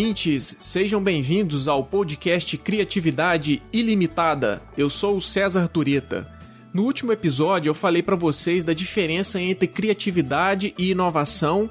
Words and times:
Ouvintes! 0.00 0.56
Sejam 0.62 0.98
bem-vindos 1.02 1.68
ao 1.68 1.84
podcast 1.84 2.56
Criatividade 2.56 3.62
Ilimitada. 3.70 4.62
Eu 4.74 4.88
sou 4.88 5.18
o 5.18 5.20
César 5.20 5.68
Tureta. 5.68 6.26
No 6.72 6.84
último 6.84 7.12
episódio, 7.12 7.68
eu 7.68 7.74
falei 7.74 8.02
para 8.02 8.16
vocês 8.16 8.64
da 8.64 8.72
diferença 8.72 9.38
entre 9.38 9.68
criatividade 9.68 10.72
e 10.78 10.92
inovação. 10.92 11.68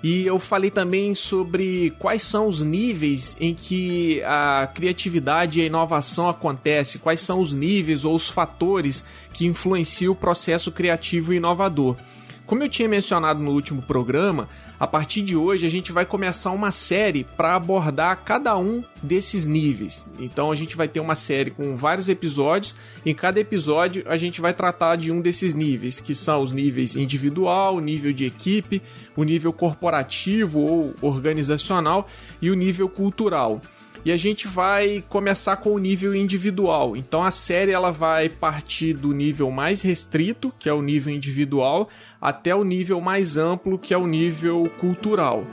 E 0.00 0.24
eu 0.24 0.38
falei 0.38 0.70
também 0.70 1.12
sobre 1.12 1.92
quais 1.98 2.22
são 2.22 2.46
os 2.46 2.62
níveis 2.62 3.36
em 3.40 3.52
que 3.52 4.22
a 4.22 4.70
criatividade 4.72 5.58
e 5.58 5.64
a 5.64 5.66
inovação 5.66 6.28
acontece, 6.28 7.00
quais 7.00 7.18
são 7.18 7.40
os 7.40 7.52
níveis 7.52 8.04
ou 8.04 8.14
os 8.14 8.28
fatores 8.28 9.04
que 9.32 9.44
influenciam 9.44 10.12
o 10.12 10.16
processo 10.16 10.70
criativo 10.70 11.32
e 11.32 11.38
inovador. 11.38 11.96
Como 12.46 12.62
eu 12.62 12.68
tinha 12.68 12.88
mencionado 12.88 13.42
no 13.42 13.50
último 13.52 13.82
programa, 13.82 14.48
a 14.82 14.86
partir 14.88 15.22
de 15.22 15.36
hoje 15.36 15.64
a 15.64 15.70
gente 15.70 15.92
vai 15.92 16.04
começar 16.04 16.50
uma 16.50 16.72
série 16.72 17.22
para 17.22 17.54
abordar 17.54 18.20
cada 18.24 18.58
um 18.58 18.82
desses 19.00 19.46
níveis. 19.46 20.10
Então 20.18 20.50
a 20.50 20.56
gente 20.56 20.76
vai 20.76 20.88
ter 20.88 20.98
uma 20.98 21.14
série 21.14 21.52
com 21.52 21.76
vários 21.76 22.08
episódios. 22.08 22.74
Em 23.06 23.14
cada 23.14 23.38
episódio 23.38 24.02
a 24.08 24.16
gente 24.16 24.40
vai 24.40 24.52
tratar 24.52 24.96
de 24.96 25.12
um 25.12 25.20
desses 25.20 25.54
níveis, 25.54 26.00
que 26.00 26.16
são 26.16 26.42
os 26.42 26.50
níveis 26.50 26.96
individual, 26.96 27.78
nível 27.78 28.12
de 28.12 28.24
equipe, 28.24 28.82
o 29.14 29.22
nível 29.22 29.52
corporativo 29.52 30.58
ou 30.58 30.94
organizacional 31.00 32.08
e 32.40 32.50
o 32.50 32.54
nível 32.54 32.88
cultural 32.88 33.60
e 34.04 34.10
a 34.10 34.16
gente 34.16 34.48
vai 34.48 35.04
começar 35.08 35.56
com 35.56 35.70
o 35.70 35.78
nível 35.78 36.14
individual. 36.14 36.96
Então 36.96 37.22
a 37.22 37.30
série 37.30 37.72
ela 37.72 37.90
vai 37.90 38.28
partir 38.28 38.94
do 38.94 39.12
nível 39.12 39.50
mais 39.50 39.82
restrito, 39.82 40.52
que 40.58 40.68
é 40.68 40.72
o 40.72 40.82
nível 40.82 41.14
individual, 41.14 41.88
até 42.20 42.54
o 42.54 42.64
nível 42.64 43.00
mais 43.00 43.36
amplo, 43.36 43.78
que 43.78 43.94
é 43.94 43.96
o 43.98 44.06
nível 44.06 44.64
cultural. 44.80 45.44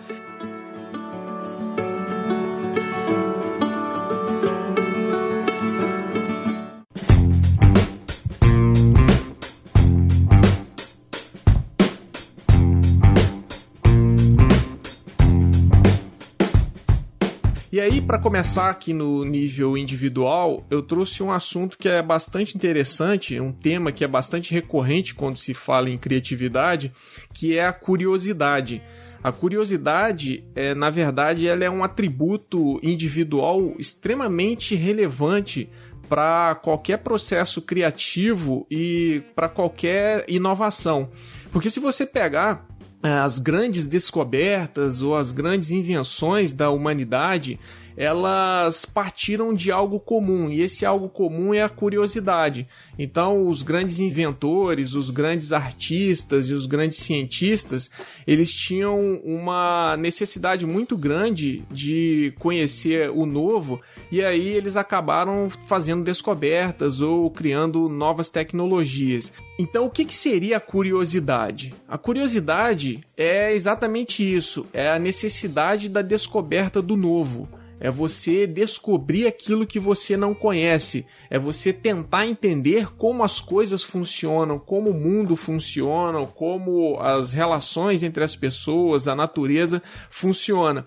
Para 18.09 18.17
começar 18.17 18.71
aqui 18.71 18.91
no 18.91 19.23
nível 19.23 19.77
individual, 19.77 20.65
eu 20.67 20.81
trouxe 20.81 21.21
um 21.21 21.31
assunto 21.31 21.77
que 21.77 21.88
é 21.88 22.02
bastante 22.02 22.57
interessante, 22.57 23.39
um 23.39 23.52
tema 23.52 23.91
que 23.91 24.03
é 24.03 24.07
bastante 24.07 24.52
recorrente 24.52 25.13
quando 25.13 25.38
se 25.38 25.53
fala 25.53 25.91
em 25.91 25.97
criatividade, 25.99 26.91
que 27.35 27.55
é 27.55 27.67
a 27.67 27.71
curiosidade. 27.71 28.81
A 29.23 29.31
curiosidade, 29.31 30.43
é, 30.55 30.73
na 30.73 30.89
verdade, 30.89 31.47
ela 31.47 31.63
é 31.63 31.69
um 31.69 31.83
atributo 31.83 32.80
individual 32.81 33.75
extremamente 33.77 34.73
relevante 34.73 35.69
para 36.09 36.55
qualquer 36.55 36.97
processo 36.97 37.61
criativo 37.61 38.65
e 38.71 39.21
para 39.35 39.47
qualquer 39.47 40.25
inovação. 40.27 41.11
Porque 41.52 41.69
se 41.69 41.80
você 41.80 42.07
pegar 42.07 42.65
é, 43.03 43.09
as 43.09 43.37
grandes 43.37 43.85
descobertas 43.85 45.02
ou 45.03 45.15
as 45.15 45.31
grandes 45.31 45.69
invenções 45.69 46.53
da 46.53 46.71
humanidade 46.71 47.59
elas 47.99 48.86
partiram 48.86 49.54
de 49.54 49.73
algo 49.73 49.99
comum 49.99 50.49
e 50.49 50.61
esse 50.61 50.86
algo 50.86 51.10
comum 51.10 51.54
é 51.54 51.61
a 51.61 51.67
curiosidade. 51.67 52.65
Então, 52.98 53.49
os 53.49 53.61
grandes 53.61 53.99
inventores, 53.99 54.93
os 54.93 55.10
grandes 55.10 55.52
artistas 55.52 56.49
e 56.49 56.54
os 56.54 56.65
grandes 56.65 56.99
cientistas, 56.99 57.92
eles 58.26 58.54
tinham 58.54 59.20
uma 59.26 59.98
necessidade 59.98 60.65
muito 60.65 60.95
grande 60.95 61.61
de 61.70 62.33
conhecer 62.39 63.09
o 63.09 63.26
novo 63.26 63.82
e 64.09 64.23
aí 64.23 64.48
eles 64.48 64.77
acabaram 64.77 65.49
fazendo 65.67 66.02
descobertas 66.02 67.02
ou 67.02 67.30
criando 67.30 67.89
novas 67.89 68.30
tecnologias. 68.30 69.33
Então, 69.59 69.86
o 69.86 69.89
que, 69.89 70.05
que 70.05 70.15
seria 70.15 70.55
a 70.55 70.61
curiosidade? 70.61 71.76
A 71.86 71.98
curiosidade 71.98 73.02
é 73.17 73.54
exatamente 73.54 74.23
isso: 74.23 74.65
é 74.71 74.89
a 74.89 74.98
necessidade 74.98 75.89
da 75.89 76.02
descoberta 76.02 76.82
do 76.82 76.95
novo 76.95 77.58
é 77.79 77.89
você 77.89 78.45
descobrir 78.45 79.27
aquilo 79.27 79.65
que 79.65 79.79
você 79.79 80.17
não 80.17 80.33
conhece, 80.33 81.05
é 81.29 81.39
você 81.39 81.71
tentar 81.71 82.27
entender 82.27 82.93
como 82.95 83.23
as 83.23 83.39
coisas 83.39 83.83
funcionam, 83.83 84.59
como 84.59 84.89
o 84.89 84.93
mundo 84.93 85.35
funciona, 85.35 86.25
como 86.25 86.99
as 86.99 87.33
relações 87.33 88.03
entre 88.03 88.23
as 88.23 88.35
pessoas, 88.35 89.07
a 89.07 89.15
natureza 89.15 89.81
funciona. 90.09 90.85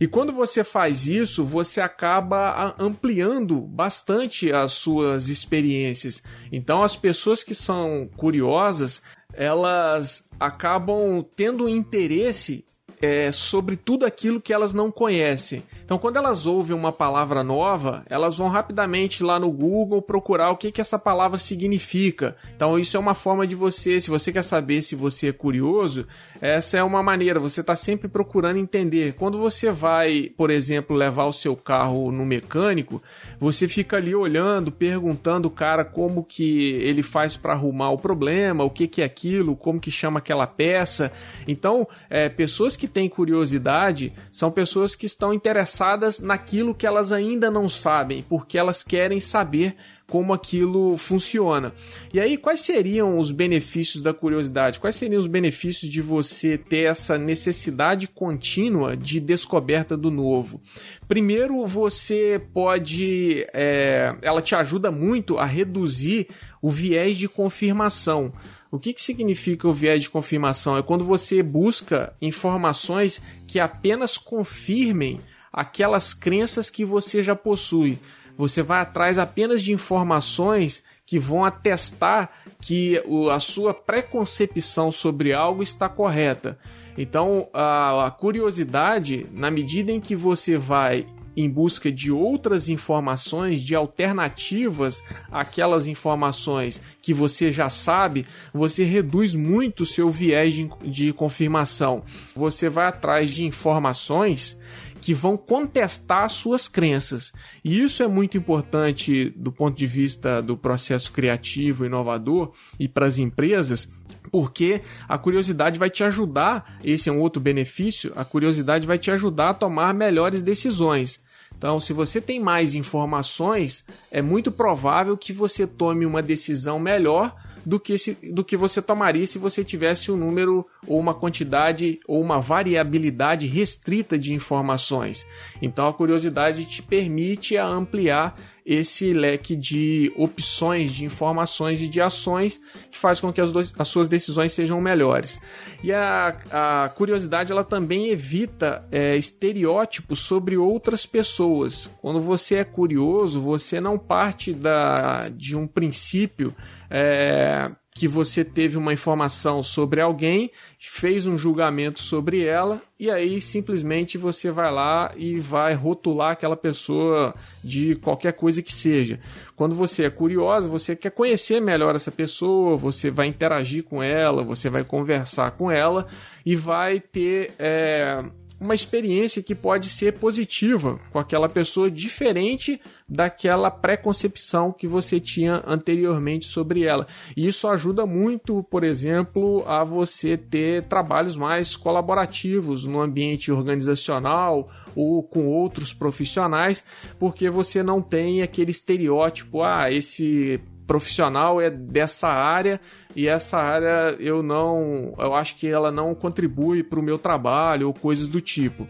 E 0.00 0.06
quando 0.06 0.32
você 0.32 0.62
faz 0.62 1.08
isso, 1.08 1.44
você 1.44 1.80
acaba 1.80 2.74
ampliando 2.78 3.60
bastante 3.60 4.52
as 4.52 4.72
suas 4.72 5.28
experiências. 5.28 6.22
Então, 6.52 6.84
as 6.84 6.94
pessoas 6.94 7.42
que 7.42 7.54
são 7.54 8.08
curiosas, 8.16 9.02
elas 9.34 10.28
acabam 10.38 11.24
tendo 11.34 11.68
interesse 11.68 12.64
é, 13.00 13.30
sobre 13.30 13.76
tudo 13.76 14.04
aquilo 14.04 14.40
que 14.40 14.52
elas 14.52 14.74
não 14.74 14.90
conhecem. 14.90 15.62
Então, 15.84 15.98
quando 15.98 16.16
elas 16.16 16.44
ouvem 16.44 16.76
uma 16.76 16.92
palavra 16.92 17.42
nova, 17.42 18.02
elas 18.10 18.36
vão 18.36 18.48
rapidamente 18.48 19.22
lá 19.22 19.40
no 19.40 19.50
Google 19.50 20.02
procurar 20.02 20.50
o 20.50 20.56
que, 20.56 20.70
que 20.70 20.82
essa 20.82 20.98
palavra 20.98 21.38
significa. 21.38 22.36
Então, 22.54 22.78
isso 22.78 22.96
é 22.96 23.00
uma 23.00 23.14
forma 23.14 23.46
de 23.46 23.54
você, 23.54 23.98
se 23.98 24.10
você 24.10 24.30
quer 24.30 24.42
saber 24.42 24.82
se 24.82 24.94
você 24.94 25.28
é 25.28 25.32
curioso, 25.32 26.06
essa 26.40 26.76
é 26.76 26.82
uma 26.82 27.02
maneira, 27.02 27.40
você 27.40 27.62
está 27.62 27.74
sempre 27.74 28.06
procurando 28.06 28.58
entender. 28.58 29.14
Quando 29.14 29.38
você 29.38 29.70
vai, 29.70 30.30
por 30.36 30.50
exemplo, 30.50 30.94
levar 30.94 31.24
o 31.24 31.32
seu 31.32 31.56
carro 31.56 32.12
no 32.12 32.26
mecânico, 32.26 33.02
você 33.40 33.66
fica 33.66 33.96
ali 33.96 34.14
olhando, 34.14 34.70
perguntando 34.70 35.48
o 35.48 35.50
cara 35.50 35.84
como 35.84 36.22
que 36.24 36.72
ele 36.72 37.02
faz 37.02 37.36
para 37.36 37.54
arrumar 37.54 37.92
o 37.92 37.98
problema, 37.98 38.64
o 38.64 38.70
que, 38.70 38.86
que 38.86 39.00
é 39.00 39.04
aquilo, 39.04 39.56
como 39.56 39.80
que 39.80 39.90
chama 39.90 40.18
aquela 40.18 40.46
peça. 40.46 41.10
Então, 41.46 41.88
é, 42.10 42.28
pessoas 42.28 42.76
que 42.76 42.87
têm 42.88 43.08
curiosidade 43.08 44.12
são 44.32 44.50
pessoas 44.50 44.94
que 44.94 45.06
estão 45.06 45.32
interessadas 45.32 46.20
naquilo 46.20 46.74
que 46.74 46.86
elas 46.86 47.12
ainda 47.12 47.50
não 47.50 47.68
sabem, 47.68 48.24
porque 48.28 48.58
elas 48.58 48.82
querem 48.82 49.20
saber 49.20 49.76
como 50.08 50.32
aquilo 50.32 50.96
funciona. 50.96 51.72
E 52.12 52.18
aí, 52.18 52.38
quais 52.38 52.62
seriam 52.62 53.18
os 53.18 53.30
benefícios 53.30 54.02
da 54.02 54.14
curiosidade? 54.14 54.80
Quais 54.80 54.96
seriam 54.96 55.20
os 55.20 55.26
benefícios 55.26 55.90
de 55.90 56.00
você 56.00 56.56
ter 56.56 56.84
essa 56.84 57.18
necessidade 57.18 58.08
contínua 58.08 58.96
de 58.96 59.20
descoberta 59.20 59.96
do 59.96 60.10
novo? 60.10 60.62
Primeiro, 61.06 61.64
você 61.66 62.40
pode. 62.54 63.46
É, 63.52 64.16
ela 64.22 64.40
te 64.40 64.54
ajuda 64.54 64.90
muito 64.90 65.38
a 65.38 65.44
reduzir 65.44 66.28
o 66.62 66.70
viés 66.70 67.18
de 67.18 67.28
confirmação. 67.28 68.32
O 68.70 68.78
que, 68.78 68.92
que 68.92 69.02
significa 69.02 69.66
o 69.66 69.72
viés 69.72 70.02
de 70.02 70.10
confirmação? 70.10 70.76
É 70.76 70.82
quando 70.82 71.04
você 71.04 71.42
busca 71.42 72.12
informações 72.20 73.22
que 73.46 73.58
apenas 73.58 74.18
confirmem 74.18 75.20
aquelas 75.52 76.12
crenças 76.12 76.68
que 76.68 76.84
você 76.84 77.22
já 77.22 77.34
possui. 77.34 77.98
Você 78.36 78.62
vai 78.62 78.80
atrás 78.80 79.18
apenas 79.18 79.62
de 79.62 79.72
informações 79.72 80.82
que 81.04 81.18
vão 81.18 81.44
atestar 81.44 82.30
que 82.60 83.02
a 83.32 83.40
sua 83.40 83.72
preconcepção 83.72 84.92
sobre 84.92 85.32
algo 85.32 85.62
está 85.62 85.88
correta. 85.88 86.58
Então, 86.96 87.48
a, 87.54 88.06
a 88.06 88.10
curiosidade, 88.10 89.26
na 89.32 89.50
medida 89.50 89.90
em 89.90 90.00
que 90.00 90.14
você 90.14 90.58
vai 90.58 91.06
em 91.40 91.48
busca 91.48 91.92
de 91.92 92.10
outras 92.10 92.68
informações, 92.68 93.62
de 93.62 93.76
alternativas 93.76 95.04
àquelas 95.30 95.86
informações 95.86 96.80
que 97.00 97.14
você 97.14 97.52
já 97.52 97.70
sabe, 97.70 98.26
você 98.52 98.82
reduz 98.82 99.36
muito 99.36 99.84
o 99.84 99.86
seu 99.86 100.10
viés 100.10 100.52
de, 100.52 100.68
de 100.82 101.12
confirmação. 101.12 102.02
Você 102.34 102.68
vai 102.68 102.86
atrás 102.86 103.30
de 103.30 103.44
informações 103.44 104.58
que 105.00 105.14
vão 105.14 105.36
contestar 105.36 106.28
suas 106.28 106.66
crenças. 106.66 107.32
E 107.64 107.80
isso 107.80 108.02
é 108.02 108.08
muito 108.08 108.36
importante 108.36 109.30
do 109.36 109.52
ponto 109.52 109.78
de 109.78 109.86
vista 109.86 110.42
do 110.42 110.56
processo 110.56 111.12
criativo, 111.12 111.86
inovador 111.86 112.52
e 112.80 112.88
para 112.88 113.06
as 113.06 113.20
empresas, 113.20 113.88
porque 114.32 114.82
a 115.08 115.16
curiosidade 115.16 115.78
vai 115.78 115.88
te 115.88 116.02
ajudar, 116.02 116.78
esse 116.82 117.08
é 117.08 117.12
um 117.12 117.20
outro 117.20 117.40
benefício, 117.40 118.12
a 118.16 118.24
curiosidade 118.24 118.88
vai 118.88 118.98
te 118.98 119.12
ajudar 119.12 119.50
a 119.50 119.54
tomar 119.54 119.94
melhores 119.94 120.42
decisões. 120.42 121.22
Então, 121.58 121.80
se 121.80 121.92
você 121.92 122.20
tem 122.20 122.38
mais 122.38 122.76
informações, 122.76 123.84
é 124.12 124.22
muito 124.22 124.52
provável 124.52 125.16
que 125.16 125.32
você 125.32 125.66
tome 125.66 126.06
uma 126.06 126.22
decisão 126.22 126.78
melhor 126.78 127.34
do 127.66 127.80
que, 127.80 127.98
se, 127.98 128.16
do 128.32 128.44
que 128.44 128.56
você 128.56 128.80
tomaria 128.80 129.26
se 129.26 129.38
você 129.38 129.64
tivesse 129.64 130.10
um 130.10 130.16
número 130.16 130.64
ou 130.86 130.98
uma 130.98 131.12
quantidade 131.12 131.98
ou 132.06 132.20
uma 132.20 132.40
variabilidade 132.40 133.46
restrita 133.46 134.16
de 134.16 134.32
informações. 134.32 135.26
Então 135.60 135.88
a 135.88 135.92
curiosidade 135.92 136.64
te 136.64 136.80
permite 136.80 137.56
ampliar 137.56 138.38
esse 138.68 139.14
leque 139.14 139.56
de 139.56 140.12
opções, 140.14 140.92
de 140.92 141.06
informações 141.06 141.80
e 141.80 141.88
de 141.88 142.02
ações 142.02 142.60
que 142.90 142.98
faz 142.98 143.18
com 143.18 143.32
que 143.32 143.40
as, 143.40 143.50
dois, 143.50 143.72
as 143.78 143.88
suas 143.88 144.10
decisões 144.10 144.52
sejam 144.52 144.78
melhores. 144.78 145.40
E 145.82 145.90
a, 145.90 146.36
a 146.52 146.88
curiosidade 146.90 147.50
ela 147.50 147.64
também 147.64 148.10
evita 148.10 148.86
é, 148.92 149.16
estereótipos 149.16 150.18
sobre 150.18 150.58
outras 150.58 151.06
pessoas. 151.06 151.90
Quando 152.02 152.20
você 152.20 152.56
é 152.56 152.64
curioso, 152.64 153.40
você 153.40 153.80
não 153.80 153.98
parte 153.98 154.52
da, 154.52 155.30
de 155.30 155.56
um 155.56 155.66
princípio 155.66 156.54
é, 156.90 157.70
que 157.98 158.06
você 158.06 158.44
teve 158.44 158.78
uma 158.78 158.92
informação 158.92 159.60
sobre 159.60 160.00
alguém, 160.00 160.52
fez 160.78 161.26
um 161.26 161.36
julgamento 161.36 162.00
sobre 162.00 162.44
ela 162.44 162.80
e 162.96 163.10
aí 163.10 163.40
simplesmente 163.40 164.16
você 164.16 164.52
vai 164.52 164.70
lá 164.72 165.12
e 165.16 165.40
vai 165.40 165.74
rotular 165.74 166.30
aquela 166.30 166.56
pessoa 166.56 167.34
de 167.62 167.96
qualquer 167.96 168.34
coisa 168.34 168.62
que 168.62 168.72
seja. 168.72 169.18
Quando 169.56 169.74
você 169.74 170.04
é 170.04 170.10
curiosa, 170.10 170.68
você 170.68 170.94
quer 170.94 171.10
conhecer 171.10 171.60
melhor 171.60 171.96
essa 171.96 172.12
pessoa, 172.12 172.76
você 172.76 173.10
vai 173.10 173.26
interagir 173.26 173.82
com 173.82 174.00
ela, 174.00 174.44
você 174.44 174.70
vai 174.70 174.84
conversar 174.84 175.50
com 175.50 175.68
ela 175.68 176.06
e 176.46 176.54
vai 176.54 177.00
ter 177.00 177.52
é, 177.58 178.22
uma 178.60 178.74
experiência 178.74 179.42
que 179.42 179.54
pode 179.54 179.88
ser 179.88 180.14
positiva 180.14 180.98
com 181.12 181.18
aquela 181.18 181.48
pessoa, 181.48 181.90
diferente 181.90 182.80
daquela 183.08 183.70
preconcepção 183.70 184.72
que 184.72 184.86
você 184.86 185.20
tinha 185.20 185.62
anteriormente 185.66 186.46
sobre 186.46 186.84
ela. 186.84 187.06
E 187.36 187.46
isso 187.46 187.68
ajuda 187.68 188.04
muito, 188.04 188.62
por 188.64 188.84
exemplo, 188.84 189.64
a 189.66 189.84
você 189.84 190.36
ter 190.36 190.84
trabalhos 190.84 191.36
mais 191.36 191.76
colaborativos 191.76 192.84
no 192.84 193.00
ambiente 193.00 193.52
organizacional 193.52 194.68
ou 194.94 195.22
com 195.22 195.46
outros 195.46 195.92
profissionais, 195.92 196.82
porque 197.18 197.48
você 197.48 197.82
não 197.82 198.02
tem 198.02 198.42
aquele 198.42 198.72
estereótipo, 198.72 199.62
ah, 199.62 199.90
esse 199.90 200.60
profissional 200.88 201.60
é 201.60 201.70
dessa 201.70 202.28
área 202.28 202.80
e 203.14 203.28
essa 203.28 203.58
área 203.58 204.16
eu 204.18 204.42
não, 204.42 205.14
eu 205.18 205.34
acho 205.34 205.56
que 205.56 205.68
ela 205.68 205.92
não 205.92 206.14
contribui 206.14 206.82
para 206.82 206.98
o 206.98 207.02
meu 207.02 207.18
trabalho 207.18 207.86
ou 207.86 207.94
coisas 207.94 208.28
do 208.28 208.40
tipo. 208.40 208.88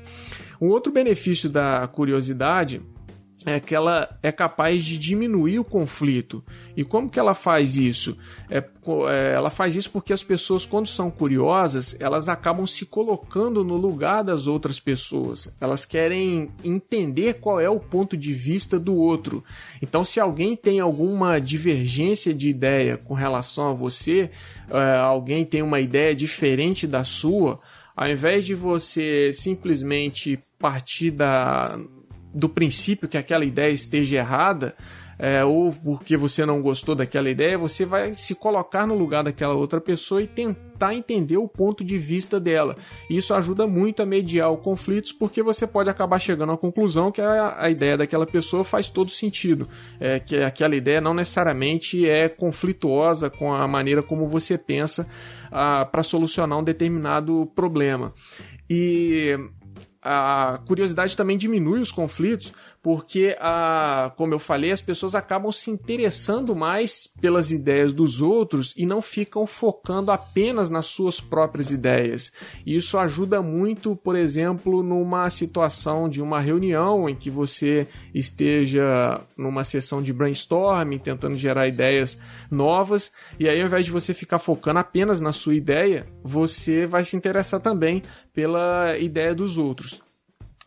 Um 0.61 0.69
outro 0.69 0.93
benefício 0.93 1.51
da 1.51 1.87
curiosidade 1.89 2.81
é 3.47 3.61
que 3.61 3.75
ela 3.75 4.19
é 4.23 4.33
capaz 4.33 4.85
de 4.85 4.99
diminuir 4.99 5.61
o 5.61 5.65
conflito. 5.65 6.43
E 6.77 6.83
como 6.85 7.09
que 7.09 7.21
ela 7.21 7.35
faz 7.35 7.77
isso? 7.77 8.19
É, 8.51 8.59
é, 8.59 9.33
ela 9.35 9.49
faz 9.49 9.77
isso 9.77 9.91
porque 9.91 10.13
as 10.13 10.25
pessoas, 10.25 10.67
quando 10.67 10.89
são 10.89 11.11
curiosas, 11.11 11.97
elas 12.01 12.29
acabam 12.29 12.67
se 12.67 12.85
colocando 12.85 13.63
no 13.63 13.77
lugar 13.77 14.25
das 14.25 14.47
outras 14.49 14.81
pessoas. 14.81 15.53
Elas 15.61 15.85
querem 15.85 16.51
entender 16.65 17.35
qual 17.35 17.61
é 17.61 17.71
o 17.71 17.79
ponto 17.79 18.17
de 18.17 18.33
vista 18.33 18.79
do 18.79 18.97
outro. 18.97 19.45
Então, 19.81 20.03
se 20.03 20.19
alguém 20.19 20.57
tem 20.57 20.81
alguma 20.81 21.39
divergência 21.39 22.35
de 22.35 22.49
ideia 22.49 22.97
com 22.97 23.15
relação 23.15 23.71
a 23.71 23.75
você, 23.75 24.31
é, 24.69 24.97
alguém 24.97 25.45
tem 25.45 25.63
uma 25.63 25.81
ideia 25.81 26.15
diferente 26.15 26.89
da 26.89 27.05
sua, 27.05 27.61
ao 27.97 28.09
invés 28.09 28.45
de 28.45 28.55
você 28.55 29.33
simplesmente 29.33 30.43
partir 30.59 31.13
da 31.13 31.79
do 32.39 32.49
princípio 32.49 33.09
que 33.09 33.19
aquela 33.19 33.45
ideia 33.45 33.73
esteja 33.73 34.17
errada, 34.17 34.75
é, 35.19 35.45
ou 35.45 35.73
porque 35.73 36.17
você 36.17 36.47
não 36.47 36.63
gostou 36.63 36.95
daquela 36.95 37.29
ideia, 37.29 37.59
você 37.59 37.85
vai 37.85 38.15
se 38.15 38.37
colocar 38.37 38.87
no 38.87 38.95
lugar 38.95 39.25
daquela 39.25 39.55
outra 39.55 39.81
pessoa 39.81 40.23
e 40.23 40.29
tentar 40.29 40.95
entender 40.95 41.37
o 41.37 41.49
ponto 41.49 41.83
de 41.83 41.99
vista 41.99 42.39
dela. 42.39 42.77
Isso 43.11 43.35
ajuda 43.35 43.67
muito 43.67 44.01
a 44.01 44.07
mediar 44.07 44.53
os 44.53 44.61
conflitos, 44.61 45.11
porque 45.11 45.43
você 45.43 45.67
pode 45.67 45.91
acabar 45.91 46.21
chegando 46.21 46.53
à 46.53 46.57
conclusão 46.57 47.11
que 47.11 47.21
a, 47.21 47.57
a 47.59 47.69
ideia 47.69 47.97
daquela 47.97 48.27
pessoa 48.27 48.63
faz 48.63 48.89
todo 48.89 49.11
sentido, 49.11 49.69
é, 49.99 50.21
que 50.21 50.37
aquela 50.37 50.77
ideia 50.77 51.01
não 51.01 51.13
necessariamente 51.13 52.09
é 52.09 52.29
conflituosa 52.29 53.29
com 53.29 53.53
a 53.53 53.67
maneira 53.67 54.05
como 54.05 54.29
você 54.29 54.57
pensa 54.57 55.09
para 55.91 56.03
solucionar 56.03 56.59
um 56.59 56.63
determinado 56.63 57.51
problema. 57.57 58.13
E 58.71 59.35
a 60.03 60.61
curiosidade 60.67 61.17
também 61.17 61.37
diminui 61.37 61.81
os 61.81 61.91
conflitos, 61.91 62.53
porque, 62.89 63.37
a, 63.39 64.11
como 64.17 64.33
eu 64.33 64.39
falei, 64.39 64.73
as 64.73 64.81
pessoas 64.81 65.15
acabam 65.15 65.53
se 65.53 65.71
interessando 65.71 66.57
mais 66.57 67.07
pelas 67.21 67.51
ideias 67.51 67.93
dos 67.93 68.23
outros 68.23 68.73
e 68.79 68.87
não 68.87 69.03
ficam 69.03 69.47
focando 69.47 70.11
apenas 70.11 70.71
nas 70.71 70.87
suas 70.87 71.21
próprias 71.21 71.71
ideias. 71.71 72.33
Isso 72.65 72.97
ajuda 72.97 73.43
muito, 73.43 73.95
por 73.95 74.17
exemplo, 74.17 74.83
numa 74.83 75.29
situação 75.29 76.09
de 76.09 76.23
uma 76.23 76.41
reunião 76.41 77.11
em 77.11 77.15
que 77.15 77.29
você 77.29 77.87
esteja 78.15 79.21
numa 79.37 79.65
sessão 79.65 80.03
de 80.03 80.11
brainstorming, 80.11 80.99
tentando 80.99 81.37
gerar 81.37 81.69
ideias 81.69 82.19
novas, 82.51 83.13
e 83.39 83.51
aí 83.51 83.61
ao 83.61 83.67
invés 83.67 83.85
de 83.85 83.93
você 83.93 84.15
ficar 84.15 84.39
focando 84.39 84.79
apenas 84.79 85.21
na 85.21 85.31
sua 85.31 85.55
ideia, 85.55 86.07
você 86.25 86.87
vai 86.87 87.05
se 87.05 87.15
interessar 87.15 87.61
também 87.61 88.03
pela 88.33 88.97
ideia 88.97 89.35
dos 89.35 89.59
outros. 89.59 90.08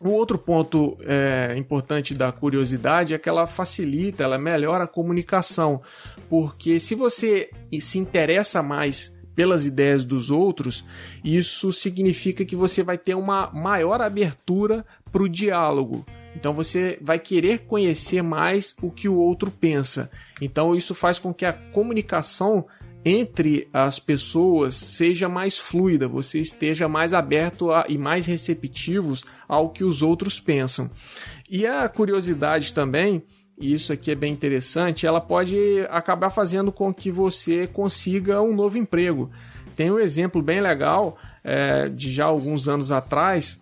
O 0.04 0.10
outro 0.10 0.36
ponto 0.36 0.98
é, 1.02 1.54
importante 1.56 2.12
da 2.12 2.32
curiosidade 2.32 3.14
é 3.14 3.18
que 3.18 3.28
ela 3.28 3.46
facilita, 3.46 4.24
ela 4.24 4.36
melhora 4.36 4.82
a 4.82 4.88
comunicação, 4.88 5.80
porque 6.28 6.80
se 6.80 6.96
você 6.96 7.50
se 7.78 8.00
interessa 8.00 8.64
mais 8.64 9.16
pelas 9.32 9.64
ideias 9.64 10.04
dos 10.04 10.28
outros, 10.28 10.84
isso 11.24 11.72
significa 11.72 12.44
que 12.44 12.56
você 12.56 12.82
vai 12.82 12.98
ter 12.98 13.14
uma 13.14 13.50
maior 13.52 14.02
abertura 14.02 14.84
para 15.12 15.22
o 15.22 15.28
diálogo. 15.28 16.04
Então 16.34 16.52
você 16.52 16.98
vai 17.00 17.18
querer 17.18 17.60
conhecer 17.60 18.22
mais 18.22 18.74
o 18.82 18.90
que 18.90 19.08
o 19.08 19.14
outro 19.14 19.52
pensa. 19.52 20.10
Então 20.40 20.74
isso 20.74 20.96
faz 20.96 21.18
com 21.18 21.32
que 21.32 21.44
a 21.44 21.52
comunicação 21.52 22.66
entre 23.04 23.68
as 23.72 23.98
pessoas 23.98 24.74
seja 24.74 25.28
mais 25.28 25.58
fluida, 25.58 26.06
você 26.06 26.40
esteja 26.40 26.88
mais 26.88 27.12
aberto 27.12 27.70
a, 27.70 27.84
e 27.88 27.98
mais 27.98 28.26
receptivos 28.26 29.24
ao 29.48 29.70
que 29.70 29.82
os 29.82 30.02
outros 30.02 30.38
pensam. 30.38 30.90
E 31.50 31.66
a 31.66 31.88
curiosidade 31.88 32.72
também, 32.72 33.22
e 33.58 33.72
isso 33.72 33.92
aqui 33.92 34.10
é 34.10 34.14
bem 34.14 34.32
interessante, 34.32 35.06
ela 35.06 35.20
pode 35.20 35.56
acabar 35.90 36.30
fazendo 36.30 36.70
com 36.70 36.94
que 36.94 37.10
você 37.10 37.66
consiga 37.66 38.40
um 38.40 38.54
novo 38.54 38.78
emprego. 38.78 39.30
Tem 39.74 39.90
um 39.90 39.98
exemplo 39.98 40.40
bem 40.40 40.60
legal 40.60 41.18
é, 41.42 41.88
de 41.88 42.10
já 42.10 42.26
alguns 42.26 42.68
anos 42.68 42.92
atrás. 42.92 43.60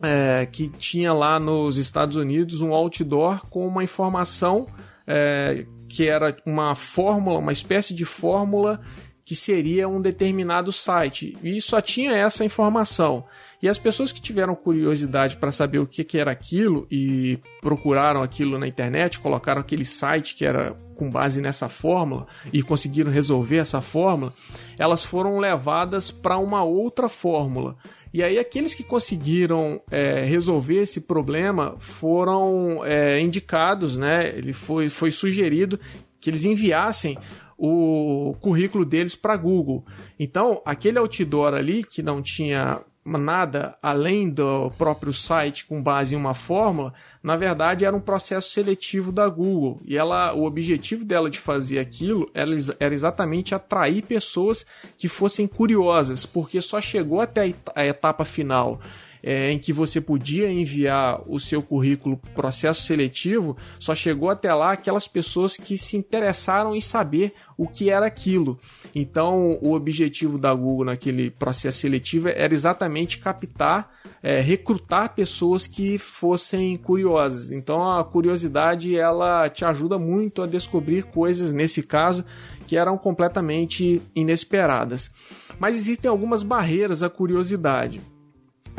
É, 0.00 0.46
que 0.46 0.68
tinha 0.68 1.12
lá 1.12 1.40
nos 1.40 1.76
Estados 1.76 2.14
Unidos 2.14 2.60
um 2.60 2.72
outdoor 2.72 3.44
com 3.48 3.66
uma 3.66 3.82
informação 3.82 4.68
é, 5.04 5.66
que 5.88 6.06
era 6.06 6.36
uma 6.44 6.74
fórmula, 6.74 7.38
uma 7.38 7.52
espécie 7.52 7.94
de 7.94 8.04
fórmula 8.04 8.80
que 9.24 9.36
seria 9.36 9.86
um 9.86 10.00
determinado 10.00 10.72
site. 10.72 11.36
E 11.42 11.60
só 11.60 11.82
tinha 11.82 12.12
essa 12.12 12.44
informação. 12.44 13.24
E 13.62 13.68
as 13.68 13.76
pessoas 13.76 14.10
que 14.10 14.22
tiveram 14.22 14.54
curiosidade 14.54 15.36
para 15.36 15.52
saber 15.52 15.80
o 15.80 15.86
que, 15.86 16.02
que 16.02 16.16
era 16.16 16.30
aquilo 16.30 16.86
e 16.90 17.38
procuraram 17.60 18.22
aquilo 18.22 18.58
na 18.58 18.66
internet, 18.66 19.20
colocaram 19.20 19.60
aquele 19.60 19.84
site 19.84 20.34
que 20.34 20.46
era 20.46 20.74
com 20.96 21.10
base 21.10 21.40
nessa 21.42 21.68
fórmula 21.68 22.26
e 22.52 22.62
conseguiram 22.62 23.10
resolver 23.10 23.58
essa 23.58 23.80
fórmula, 23.80 24.32
elas 24.78 25.04
foram 25.04 25.38
levadas 25.38 26.10
para 26.10 26.38
uma 26.38 26.64
outra 26.64 27.08
fórmula. 27.08 27.76
E 28.12 28.22
aí 28.22 28.38
aqueles 28.38 28.74
que 28.74 28.82
conseguiram 28.82 29.80
é, 29.90 30.24
resolver 30.24 30.82
esse 30.82 31.02
problema 31.02 31.76
foram 31.78 32.84
é, 32.84 33.20
indicados, 33.20 33.98
né? 33.98 34.28
Ele 34.36 34.52
foi, 34.52 34.88
foi 34.88 35.10
sugerido 35.10 35.78
que 36.20 36.30
eles 36.30 36.44
enviassem 36.44 37.18
o 37.56 38.36
currículo 38.40 38.84
deles 38.84 39.14
para 39.14 39.36
Google. 39.36 39.84
Então, 40.18 40.62
aquele 40.64 40.98
outdoor 40.98 41.54
ali 41.54 41.82
que 41.82 42.02
não 42.02 42.22
tinha 42.22 42.80
nada 43.16 43.78
além 43.82 44.28
do 44.28 44.70
próprio 44.72 45.12
site 45.12 45.64
com 45.64 45.82
base 45.82 46.14
em 46.14 46.18
uma 46.18 46.34
fórmula, 46.34 46.92
na 47.22 47.36
verdade 47.36 47.84
era 47.84 47.96
um 47.96 48.00
processo 48.00 48.50
seletivo 48.50 49.10
da 49.10 49.28
Google. 49.28 49.80
E 49.84 49.96
ela, 49.96 50.34
o 50.34 50.44
objetivo 50.44 51.04
dela 51.04 51.30
de 51.30 51.38
fazer 51.38 51.78
aquilo 51.78 52.30
era, 52.34 52.50
era 52.78 52.92
exatamente 52.92 53.54
atrair 53.54 54.02
pessoas 54.02 54.66
que 54.96 55.08
fossem 55.08 55.46
curiosas, 55.46 56.26
porque 56.26 56.60
só 56.60 56.80
chegou 56.80 57.20
até 57.20 57.54
a 57.74 57.86
etapa 57.86 58.24
final 58.24 58.80
é, 59.22 59.50
em 59.50 59.58
que 59.58 59.72
você 59.72 60.00
podia 60.00 60.50
enviar 60.50 61.22
o 61.26 61.38
seu 61.38 61.62
currículo 61.62 62.16
para 62.34 62.48
processo 62.48 62.82
seletivo, 62.82 63.56
só 63.78 63.94
chegou 63.94 64.30
até 64.30 64.52
lá 64.54 64.72
aquelas 64.72 65.06
pessoas 65.06 65.56
que 65.56 65.76
se 65.76 65.96
interessaram 65.96 66.74
em 66.74 66.80
saber 66.80 67.34
o 67.58 67.68
que 67.68 67.90
era 67.90 68.06
aquilo. 68.06 68.58
Então, 68.94 69.58
o 69.60 69.74
objetivo 69.74 70.38
da 70.38 70.54
Google 70.54 70.86
naquele 70.86 71.30
processo 71.30 71.80
seletivo 71.80 72.28
era 72.28 72.54
exatamente 72.54 73.18
captar, 73.18 73.90
é, 74.22 74.40
recrutar 74.40 75.14
pessoas 75.14 75.66
que 75.66 75.98
fossem 75.98 76.76
curiosas. 76.76 77.50
Então, 77.50 77.90
a 77.90 78.02
curiosidade 78.02 78.96
ela 78.96 79.50
te 79.50 79.64
ajuda 79.64 79.98
muito 79.98 80.42
a 80.42 80.46
descobrir 80.46 81.02
coisas, 81.02 81.52
nesse 81.52 81.82
caso, 81.82 82.24
que 82.66 82.76
eram 82.76 82.96
completamente 82.96 84.00
inesperadas. 84.14 85.10
Mas 85.58 85.76
existem 85.76 86.08
algumas 86.08 86.42
barreiras 86.42 87.02
à 87.02 87.10
curiosidade 87.10 88.00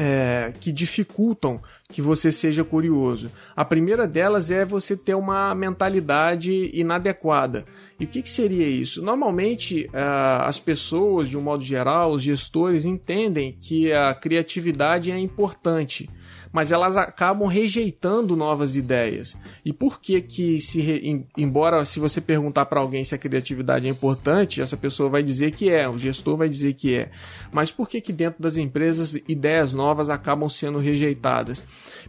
é, 0.01 0.53
que 0.57 0.71
dificultam 0.71 1.59
que 1.89 2.01
você 2.01 2.31
seja 2.31 2.63
curioso. 2.63 3.29
A 3.53 3.65
primeira 3.65 4.07
delas 4.07 4.49
é 4.49 4.63
você 4.63 4.95
ter 4.95 5.13
uma 5.13 5.53
mentalidade 5.53 6.71
inadequada. 6.73 7.65
E 7.99 8.05
o 8.05 8.07
que, 8.07 8.21
que 8.21 8.29
seria 8.29 8.65
isso? 8.65 9.03
Normalmente, 9.03 9.87
uh, 9.87 10.43
as 10.45 10.57
pessoas, 10.57 11.27
de 11.27 11.37
um 11.37 11.41
modo 11.41 11.65
geral, 11.65 12.13
os 12.13 12.23
gestores, 12.23 12.85
entendem 12.85 13.57
que 13.59 13.91
a 13.91 14.13
criatividade 14.13 15.11
é 15.11 15.19
importante 15.19 16.09
mas 16.51 16.71
elas 16.71 16.97
acabam 16.97 17.47
rejeitando 17.47 18.35
novas 18.35 18.75
ideias. 18.75 19.37
E 19.63 19.71
por 19.71 20.01
que 20.01 20.21
que 20.21 20.59
se 20.59 20.81
re... 20.81 21.25
embora 21.37 21.85
se 21.85 21.99
você 21.99 22.19
perguntar 22.19 22.65
para 22.65 22.79
alguém 22.79 23.03
se 23.03 23.13
a 23.13 23.17
criatividade 23.17 23.87
é 23.87 23.89
importante, 23.89 24.61
essa 24.61 24.77
pessoa 24.77 25.09
vai 25.09 25.23
dizer 25.23 25.51
que 25.51 25.69
é, 25.69 25.87
o 25.87 25.97
gestor 25.97 26.37
vai 26.37 26.49
dizer 26.49 26.73
que 26.73 26.95
é. 26.95 27.11
Mas 27.51 27.71
por 27.71 27.87
que 27.87 28.01
que 28.01 28.11
dentro 28.11 28.41
das 28.41 28.57
empresas 28.57 29.15
ideias 29.27 29.73
novas 29.73 30.09
acabam 30.09 30.49
sendo 30.49 30.79
rejeitadas? 30.79 31.63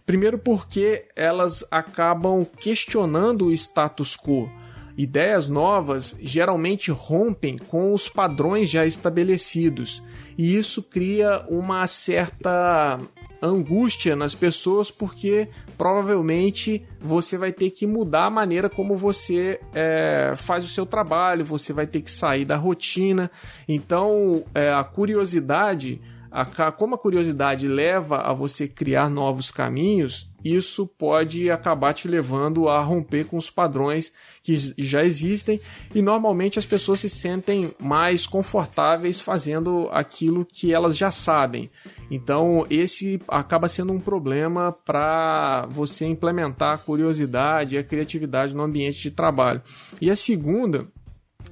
Primeiro 0.05 0.37
porque 0.37 1.05
elas 1.15 1.65
acabam 1.69 2.45
questionando 2.45 3.45
o 3.45 3.53
status 3.53 4.17
quo. 4.17 4.49
Ideias 4.97 5.49
novas 5.49 6.15
geralmente 6.21 6.91
rompem 6.91 7.57
com 7.57 7.93
os 7.93 8.09
padrões 8.09 8.69
já 8.69 8.85
estabelecidos 8.85 10.03
e 10.37 10.55
isso 10.55 10.83
cria 10.83 11.45
uma 11.49 11.85
certa 11.87 12.99
angústia 13.41 14.15
nas 14.15 14.35
pessoas 14.35 14.91
porque 14.91 15.47
provavelmente 15.77 16.85
você 16.99 17.37
vai 17.37 17.51
ter 17.51 17.71
que 17.71 17.87
mudar 17.87 18.25
a 18.25 18.29
maneira 18.29 18.69
como 18.69 18.95
você 18.95 19.59
é, 19.73 20.33
faz 20.37 20.63
o 20.63 20.67
seu 20.67 20.85
trabalho, 20.85 21.43
você 21.43 21.73
vai 21.73 21.87
ter 21.87 22.01
que 22.01 22.11
sair 22.11 22.45
da 22.45 22.55
rotina. 22.55 23.31
Então, 23.67 24.43
é, 24.53 24.71
a 24.71 24.83
curiosidade, 24.83 25.99
a, 26.31 26.71
como 26.71 26.95
a 26.95 26.99
curiosidade 26.99 27.67
leva 27.67 28.17
a 28.17 28.33
você 28.33 28.67
criar 28.67 29.09
novos 29.09 29.49
caminhos, 29.49 30.29
isso 30.43 30.87
pode 30.87 31.49
acabar 31.49 31.93
te 31.93 32.07
levando 32.07 32.67
a 32.67 32.81
romper 32.83 33.25
com 33.25 33.37
os 33.37 33.49
padrões 33.49 34.11
que 34.43 34.55
já 34.77 35.03
existem 35.03 35.59
e 35.93 36.01
normalmente 36.01 36.57
as 36.57 36.65
pessoas 36.65 36.99
se 36.99 37.09
sentem 37.09 37.73
mais 37.79 38.25
confortáveis 38.25 39.19
fazendo 39.19 39.87
aquilo 39.91 40.45
que 40.45 40.73
elas 40.73 40.97
já 40.97 41.11
sabem. 41.11 41.69
Então, 42.11 42.67
esse 42.69 43.21
acaba 43.25 43.69
sendo 43.69 43.93
um 43.93 43.99
problema 43.99 44.73
para 44.73 45.65
você 45.71 46.05
implementar 46.05 46.73
a 46.73 46.77
curiosidade 46.77 47.75
e 47.75 47.77
a 47.77 47.83
criatividade 47.83 48.53
no 48.53 48.63
ambiente 48.63 49.01
de 49.01 49.11
trabalho. 49.11 49.61
E 50.01 50.11
a 50.11 50.15
segunda 50.15 50.85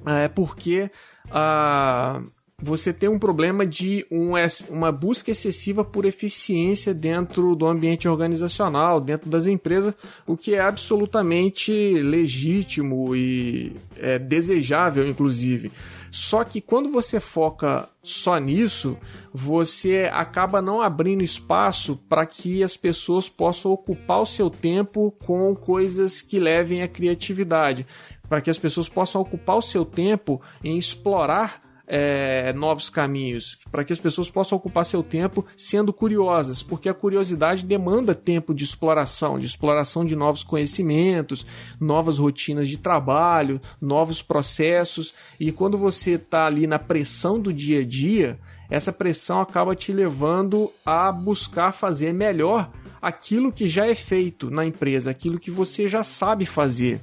é 0.04 0.28
porque 0.28 0.90
a 1.30 2.20
você 2.62 2.92
tem 2.92 3.08
um 3.08 3.18
problema 3.18 3.64
de 3.64 4.04
um, 4.10 4.32
uma 4.68 4.92
busca 4.92 5.30
excessiva 5.30 5.82
por 5.82 6.04
eficiência 6.04 6.92
dentro 6.92 7.56
do 7.56 7.66
ambiente 7.66 8.06
organizacional, 8.06 9.00
dentro 9.00 9.30
das 9.30 9.46
empresas, 9.46 9.94
o 10.26 10.36
que 10.36 10.54
é 10.54 10.60
absolutamente 10.60 11.72
legítimo 11.72 13.16
e 13.16 13.72
é 13.96 14.18
desejável, 14.18 15.08
inclusive. 15.08 15.72
Só 16.10 16.42
que 16.42 16.60
quando 16.60 16.90
você 16.90 17.20
foca 17.20 17.88
só 18.02 18.36
nisso, 18.38 18.98
você 19.32 20.10
acaba 20.12 20.60
não 20.60 20.82
abrindo 20.82 21.22
espaço 21.22 21.96
para 22.08 22.26
que 22.26 22.64
as 22.64 22.76
pessoas 22.76 23.28
possam 23.28 23.70
ocupar 23.70 24.20
o 24.20 24.26
seu 24.26 24.50
tempo 24.50 25.14
com 25.24 25.54
coisas 25.54 26.20
que 26.20 26.40
levem 26.40 26.82
à 26.82 26.88
criatividade, 26.88 27.86
para 28.28 28.40
que 28.40 28.50
as 28.50 28.58
pessoas 28.58 28.88
possam 28.88 29.20
ocupar 29.20 29.56
o 29.56 29.62
seu 29.62 29.84
tempo 29.84 30.40
em 30.64 30.76
explorar 30.76 31.69
é, 31.92 32.52
novos 32.52 32.88
caminhos, 32.88 33.58
para 33.68 33.82
que 33.82 33.92
as 33.92 33.98
pessoas 33.98 34.30
possam 34.30 34.56
ocupar 34.56 34.86
seu 34.86 35.02
tempo 35.02 35.44
sendo 35.56 35.92
curiosas, 35.92 36.62
porque 36.62 36.88
a 36.88 36.94
curiosidade 36.94 37.66
demanda 37.66 38.14
tempo 38.14 38.54
de 38.54 38.62
exploração, 38.62 39.40
de 39.40 39.46
exploração 39.46 40.04
de 40.04 40.14
novos 40.14 40.44
conhecimentos, 40.44 41.44
novas 41.80 42.16
rotinas 42.16 42.68
de 42.68 42.78
trabalho, 42.78 43.60
novos 43.80 44.22
processos, 44.22 45.12
e 45.38 45.50
quando 45.50 45.76
você 45.76 46.12
está 46.12 46.46
ali 46.46 46.64
na 46.64 46.78
pressão 46.78 47.40
do 47.40 47.52
dia 47.52 47.80
a 47.80 47.84
dia, 47.84 48.38
essa 48.70 48.92
pressão 48.92 49.40
acaba 49.40 49.74
te 49.74 49.92
levando 49.92 50.70
a 50.86 51.10
buscar 51.10 51.72
fazer 51.72 52.14
melhor 52.14 52.70
aquilo 53.02 53.50
que 53.50 53.66
já 53.66 53.88
é 53.88 53.96
feito 53.96 54.48
na 54.48 54.64
empresa, 54.64 55.10
aquilo 55.10 55.40
que 55.40 55.50
você 55.50 55.88
já 55.88 56.04
sabe 56.04 56.46
fazer 56.46 57.00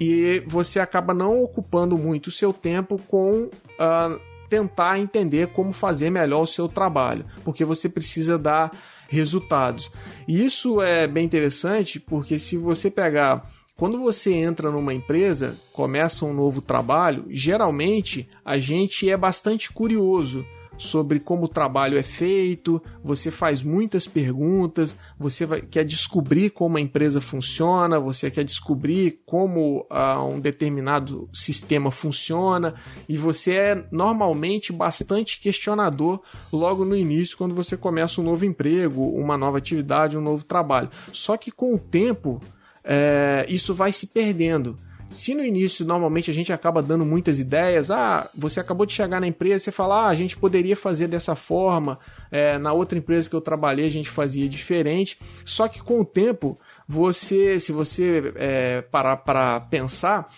e 0.00 0.42
você 0.46 0.80
acaba 0.80 1.14
não 1.14 1.42
ocupando 1.42 1.96
muito 1.96 2.28
o 2.28 2.32
seu 2.32 2.52
tempo 2.52 3.00
com 3.08 3.44
uh, 3.44 4.20
tentar 4.48 4.98
entender 4.98 5.48
como 5.48 5.72
fazer 5.72 6.10
melhor 6.10 6.42
o 6.42 6.46
seu 6.46 6.68
trabalho, 6.68 7.24
porque 7.44 7.64
você 7.64 7.88
precisa 7.88 8.38
dar 8.38 8.70
resultados. 9.08 9.90
E 10.26 10.44
isso 10.44 10.80
é 10.82 11.06
bem 11.06 11.24
interessante 11.24 11.98
porque 12.00 12.38
se 12.38 12.56
você 12.56 12.90
pegar 12.90 13.48
quando 13.76 13.98
você 13.98 14.32
entra 14.32 14.70
numa 14.70 14.94
empresa, 14.94 15.54
começa 15.70 16.24
um 16.24 16.32
novo 16.32 16.62
trabalho, 16.62 17.26
geralmente 17.28 18.26
a 18.42 18.56
gente 18.56 19.10
é 19.10 19.16
bastante 19.18 19.70
curioso 19.70 20.46
sobre 20.78 21.20
como 21.20 21.44
o 21.44 21.48
trabalho 21.48 21.98
é 21.98 22.02
feito, 22.02 22.82
você 23.02 23.30
faz 23.30 23.62
muitas 23.62 24.06
perguntas, 24.06 24.96
você 25.18 25.46
vai, 25.46 25.60
quer 25.62 25.84
descobrir 25.84 26.50
como 26.50 26.76
a 26.76 26.80
empresa 26.80 27.20
funciona, 27.20 27.98
você 27.98 28.30
quer 28.30 28.44
descobrir 28.44 29.20
como 29.24 29.86
uh, 29.90 30.24
um 30.28 30.40
determinado 30.40 31.28
sistema 31.32 31.90
funciona, 31.90 32.74
e 33.08 33.16
você 33.16 33.54
é 33.56 33.84
normalmente 33.90 34.72
bastante 34.72 35.40
questionador 35.40 36.20
logo 36.52 36.84
no 36.84 36.96
início, 36.96 37.36
quando 37.36 37.54
você 37.54 37.76
começa 37.76 38.20
um 38.20 38.24
novo 38.24 38.44
emprego, 38.44 39.02
uma 39.02 39.36
nova 39.36 39.58
atividade, 39.58 40.16
um 40.16 40.22
novo 40.22 40.44
trabalho. 40.44 40.90
Só 41.12 41.36
que 41.36 41.50
com 41.50 41.74
o 41.74 41.78
tempo, 41.78 42.40
é, 42.84 43.44
isso 43.48 43.74
vai 43.74 43.92
se 43.92 44.08
perdendo. 44.08 44.78
Se 45.08 45.34
no 45.34 45.44
início 45.44 45.86
normalmente 45.86 46.30
a 46.30 46.34
gente 46.34 46.52
acaba 46.52 46.82
dando 46.82 47.04
muitas 47.04 47.38
ideias, 47.38 47.90
ah, 47.90 48.28
você 48.34 48.60
acabou 48.60 48.84
de 48.84 48.92
chegar 48.92 49.20
na 49.20 49.26
empresa, 49.26 49.64
você 49.64 49.72
fala, 49.72 50.06
ah, 50.06 50.08
a 50.08 50.14
gente 50.14 50.36
poderia 50.36 50.76
fazer 50.76 51.06
dessa 51.06 51.34
forma, 51.34 51.98
é, 52.30 52.58
na 52.58 52.72
outra 52.72 52.98
empresa 52.98 53.30
que 53.30 53.36
eu 53.36 53.40
trabalhei 53.40 53.86
a 53.86 53.90
gente 53.90 54.10
fazia 54.10 54.48
diferente. 54.48 55.18
Só 55.44 55.68
que 55.68 55.80
com 55.80 56.00
o 56.00 56.04
tempo, 56.04 56.58
você, 56.86 57.58
se 57.58 57.72
você 57.72 58.32
é, 58.36 58.82
parar 58.82 59.18
para 59.18 59.60
pensar, 59.60 60.28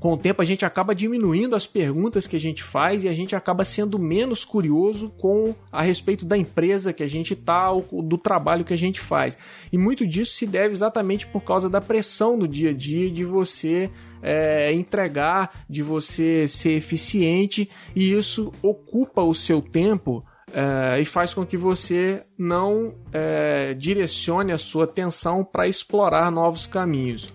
com 0.00 0.12
o 0.12 0.16
tempo 0.16 0.40
a 0.40 0.44
gente 0.44 0.64
acaba 0.64 0.94
diminuindo 0.94 1.56
as 1.56 1.66
perguntas 1.66 2.26
que 2.26 2.36
a 2.36 2.40
gente 2.40 2.62
faz 2.62 3.04
e 3.04 3.08
a 3.08 3.14
gente 3.14 3.34
acaba 3.34 3.64
sendo 3.64 3.98
menos 3.98 4.44
curioso 4.44 5.10
com 5.10 5.54
a 5.72 5.82
respeito 5.82 6.24
da 6.24 6.36
empresa 6.36 6.92
que 6.92 7.02
a 7.02 7.08
gente 7.08 7.34
está 7.34 7.70
ou 7.70 7.82
do 8.02 8.16
trabalho 8.16 8.64
que 8.64 8.72
a 8.72 8.78
gente 8.78 9.00
faz. 9.00 9.36
E 9.72 9.78
muito 9.78 10.06
disso 10.06 10.34
se 10.34 10.46
deve 10.46 10.72
exatamente 10.72 11.26
por 11.26 11.42
causa 11.42 11.68
da 11.68 11.80
pressão 11.80 12.38
do 12.38 12.46
dia 12.46 12.70
a 12.70 12.74
dia 12.74 13.10
de 13.10 13.24
você 13.24 13.90
é, 14.22 14.72
entregar, 14.72 15.64
de 15.68 15.82
você 15.82 16.46
ser 16.46 16.72
eficiente 16.72 17.68
e 17.94 18.12
isso 18.12 18.52
ocupa 18.62 19.22
o 19.22 19.34
seu 19.34 19.60
tempo 19.60 20.24
é, 20.52 21.00
e 21.00 21.04
faz 21.04 21.34
com 21.34 21.44
que 21.44 21.56
você 21.56 22.24
não 22.38 22.94
é, 23.12 23.74
direcione 23.74 24.52
a 24.52 24.58
sua 24.58 24.84
atenção 24.84 25.44
para 25.44 25.68
explorar 25.68 26.30
novos 26.30 26.66
caminhos. 26.66 27.32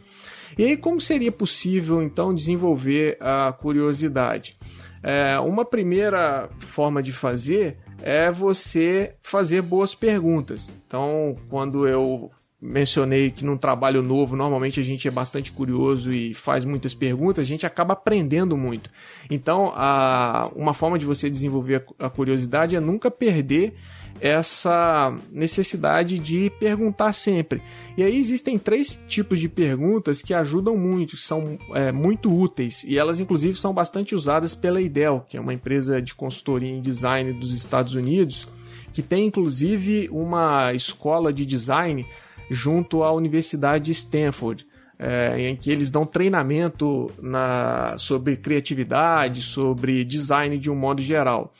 E 0.58 0.66
aí, 0.66 0.78
como 0.78 1.02
seria 1.02 1.32
possível 1.32 2.02
então 2.02 2.34
desenvolver 2.34 3.18
a 3.20 3.52
curiosidade? 3.54 4.58
É, 5.02 5.38
uma 5.40 5.66
primeira 5.66 6.50
forma 6.60 7.04
de 7.04 7.12
fazer 7.12 7.78
é 8.02 8.32
você 8.32 9.16
fazer 9.22 9.62
boas 9.62 9.94
perguntas. 9.94 10.74
Então, 10.88 11.36
quando 11.50 11.88
eu 11.88 12.32
mencionei 12.64 13.30
que 13.30 13.44
num 13.44 13.58
trabalho 13.58 14.02
novo, 14.02 14.38
normalmente 14.38 14.80
a 14.80 14.84
gente 14.84 15.06
é 15.06 15.12
bastante 15.12 15.52
curioso 15.52 16.14
e 16.14 16.34
faz 16.34 16.64
muitas 16.64 16.94
perguntas, 16.94 17.40
a 17.40 17.48
gente 17.48 17.66
acaba 17.66 17.92
aprendendo 17.92 18.56
muito. 18.56 18.90
Então, 19.30 19.74
a, 19.76 20.50
uma 20.56 20.74
forma 20.74 20.98
de 20.98 21.06
você 21.06 21.30
desenvolver 21.30 21.86
a 22.00 22.10
curiosidade 22.10 22.78
é 22.78 22.80
nunca 22.80 23.12
perder 23.12 23.76
essa 24.20 25.16
necessidade 25.32 26.18
de 26.18 26.50
perguntar 26.60 27.14
sempre. 27.14 27.62
E 27.98 28.04
aí 28.04 28.18
existem 28.18 28.58
três 28.58 28.98
tipos 29.08 29.40
de 29.40 29.50
perguntas 29.50 30.22
que 30.22 30.34
ajudam 30.34 30.78
muito, 30.78 31.16
que 31.16 31.22
são 31.22 31.58
é, 31.74 31.92
muito 31.92 32.34
úteis 32.34 32.84
e 32.84 32.98
elas 32.98 33.20
inclusive 33.20 33.58
são 33.58 33.74
bastante 33.74 34.16
usadas 34.16 34.54
pela 34.54 34.82
IDEL, 34.82 35.26
que 35.28 35.38
é 35.38 35.42
uma 35.42 35.54
empresa 35.54 36.02
de 36.02 36.16
consultoria 36.16 36.70
em 36.72 36.82
design 36.82 37.34
dos 37.34 37.54
Estados 37.54 37.96
Unidos, 37.96 38.48
que 38.94 39.02
tem 39.02 39.28
inclusive 39.28 40.10
uma 40.12 40.74
escola 40.74 41.34
de 41.34 41.46
design 41.46 42.06
junto 42.50 43.04
à 43.04 43.12
Universidade 43.12 43.86
de 43.86 43.92
Stanford. 43.92 44.68
É, 45.00 45.50
em 45.50 45.56
que 45.56 45.70
eles 45.70 45.92
dão 45.92 46.06
treinamento 46.06 47.12
na, 47.22 47.98
sobre 47.98 48.38
criatividade, 48.38 49.42
sobre 49.42 50.06
design 50.06 50.58
de 50.58 50.70
um 50.70 50.76
modo 50.76 51.02
geral. 51.02 51.52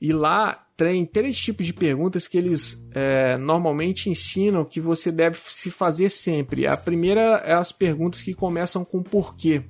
E 0.00 0.10
lá 0.10 0.64
tem 0.78 1.04
três 1.04 1.36
tipos 1.36 1.66
de 1.66 1.72
perguntas 1.72 2.28
que 2.28 2.38
eles 2.38 2.80
é, 2.92 3.36
normalmente 3.36 4.08
ensinam 4.08 4.64
que 4.64 4.80
você 4.80 5.10
deve 5.10 5.36
se 5.48 5.72
fazer 5.72 6.08
sempre. 6.08 6.68
A 6.68 6.76
primeira 6.76 7.42
é 7.44 7.52
as 7.52 7.72
perguntas 7.72 8.22
que 8.22 8.32
começam 8.32 8.84
com 8.84 9.02
porquê. 9.02 9.64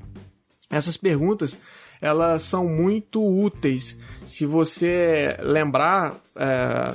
Essas 0.68 0.98
perguntas 0.98 1.58
elas 1.98 2.42
são 2.42 2.68
muito 2.68 3.26
úteis. 3.26 3.98
Se 4.26 4.44
você 4.44 5.34
lembrar, 5.40 6.14
é, 6.36 6.94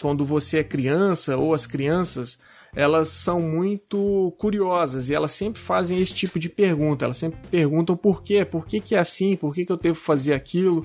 quando 0.00 0.24
você 0.24 0.58
é 0.58 0.64
criança 0.64 1.36
ou 1.36 1.54
as 1.54 1.64
crianças 1.64 2.40
elas 2.74 3.06
são 3.08 3.40
muito 3.40 4.34
curiosas 4.36 5.08
e 5.08 5.14
elas 5.14 5.30
sempre 5.30 5.62
fazem 5.62 6.00
esse 6.00 6.12
tipo 6.12 6.40
de 6.40 6.48
pergunta. 6.48 7.04
Elas 7.04 7.18
sempre 7.18 7.38
perguntam 7.48 7.96
por 7.96 8.20
quê, 8.20 8.44
por 8.44 8.66
que, 8.66 8.80
que 8.80 8.96
é 8.96 8.98
assim, 8.98 9.36
por 9.36 9.54
que, 9.54 9.64
que 9.64 9.70
eu 9.70 9.76
devo 9.76 9.94
fazer 9.94 10.32
aquilo. 10.32 10.84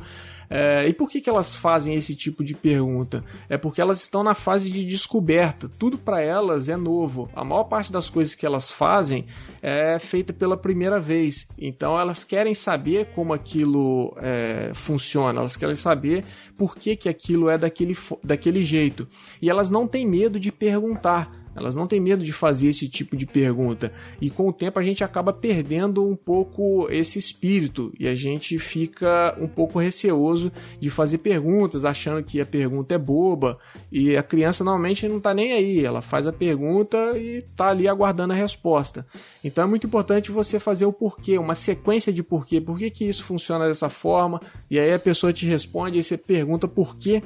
É, 0.50 0.88
e 0.88 0.94
por 0.94 1.10
que, 1.10 1.22
que 1.22 1.30
elas 1.30 1.56
fazem 1.56 1.94
esse 1.96 2.16
tipo 2.16 2.44
de 2.44 2.56
pergunta? 2.56 3.24
É 3.48 3.58
porque 3.58 3.80
elas 3.80 4.02
estão 4.02 4.24
na 4.24 4.34
fase 4.34 4.72
de 4.72 4.84
descoberta. 4.84 5.70
Tudo 5.78 5.98
para 5.98 6.22
elas 6.22 6.68
é 6.68 6.76
novo. 6.76 7.30
A 7.36 7.44
maior 7.44 7.66
parte 7.66 7.92
das 7.92 8.10
coisas 8.10 8.34
que 8.34 8.46
elas 8.46 8.72
fazem 8.72 9.26
é 9.62 10.00
feita 10.00 10.34
pela 10.34 10.58
primeira 10.58 11.00
vez. 11.00 11.48
Então 11.58 12.00
elas 12.00 12.24
querem 12.24 12.54
saber 12.54 13.08
como 13.14 13.34
aquilo 13.34 14.16
é, 14.18 14.72
funciona. 14.74 15.40
Elas 15.40 15.56
querem 15.56 15.76
saber 15.76 16.26
por 16.58 16.76
que, 16.76 16.96
que 16.96 17.08
aquilo 17.08 17.50
é 17.50 17.58
daquele, 17.58 17.96
daquele 18.24 18.64
jeito. 18.64 19.08
E 19.42 19.50
elas 19.50 19.70
não 19.70 19.88
têm 19.88 20.08
medo 20.08 20.40
de 20.40 20.52
perguntar. 20.52 21.39
Elas 21.56 21.76
não 21.76 21.88
têm 21.88 22.00
medo 22.00 22.24
de 22.24 22.32
fazer 22.32 22.70
esse 22.70 22.88
tipo 22.88 23.16
de 23.18 23.26
pergunta. 23.26 23.92
E 24.22 24.30
com 24.30 24.48
o 24.48 24.54
tempo 24.54 24.80
a 24.80 24.84
gente 24.84 25.04
acaba 25.04 25.34
perdendo 25.34 26.08
um 26.08 26.16
pouco 26.16 26.88
esse 26.90 27.20
espírito 27.20 27.92
e 28.00 28.08
a 28.08 28.16
gente 28.16 28.58
fica 28.60 29.36
um 29.40 29.48
pouco 29.48 29.80
receoso 29.80 30.52
de 30.80 30.90
fazer 30.90 31.20
perguntas, 31.20 31.86
achando 31.86 32.24
que 32.24 32.40
a 32.40 32.46
pergunta 32.46 32.96
é 32.96 32.98
boba. 32.98 33.58
E 33.92 34.16
a 34.16 34.24
criança 34.24 34.64
normalmente 34.64 35.08
não 35.08 35.18
está 35.18 35.34
nem 35.34 35.54
aí, 35.54 35.84
ela 35.84 36.02
faz 36.02 36.28
a 36.28 36.34
pergunta 36.34 37.18
e 37.18 37.38
está 37.40 37.70
ali 37.70 37.88
aguardando 37.88 38.34
a 38.34 38.36
resposta. 38.36 39.06
Então 39.44 39.64
é 39.64 39.68
muito 39.68 39.88
importante 39.88 40.32
você 40.32 40.60
fazer 40.60 40.86
o 40.86 40.94
porquê, 40.94 41.38
uma 41.38 41.56
sequência 41.56 42.14
de 42.14 42.24
porquê. 42.24 42.62
Por 42.62 42.78
que, 42.78 42.90
que 42.90 43.06
isso 43.06 43.24
funciona 43.24 43.68
dessa 43.68 43.90
forma? 43.90 44.42
E 44.70 44.80
aí 44.80 44.94
a 44.94 45.00
pessoa 45.00 45.34
te 45.34 45.46
responde 45.46 45.98
e 45.98 46.04
você 46.04 46.18
pergunta 46.18 46.68
por 46.68 46.98
quê 46.98 47.22